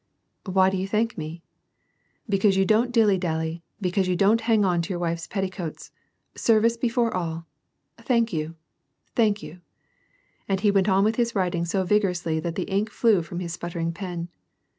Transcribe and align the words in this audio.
"Why 0.51 0.71
do 0.71 0.77
you 0.77 0.87
thank 0.87 1.15
me?" 1.15 1.43
"Because 2.27 2.57
you 2.57 2.65
don't 2.65 2.91
dilly 2.91 3.19
dally, 3.19 3.61
because 3.79 4.07
you 4.07 4.15
don't 4.15 4.41
hang 4.49 4.65
on 4.65 4.81
to 4.81 4.89
your 4.89 4.97
wife's 4.97 5.27
petticoats. 5.27 5.91
Service 6.33 6.75
before 6.75 7.13
all! 7.13 7.45
Thank 7.99 8.33
you! 8.33 8.55
thank 9.15 9.43
you!" 9.43 9.61
And 10.49 10.59
he 10.61 10.71
went 10.71 10.89
on 10.89 11.03
with 11.03 11.17
his 11.17 11.35
writing 11.35 11.65
so 11.65 11.83
vigorously 11.83 12.39
that 12.39 12.55
the 12.55 12.63
ink 12.63 12.89
flew 12.89 13.21
from 13.21 13.41
his 13.41 13.53
sputtering 13.53 13.93
pen. 13.93 14.29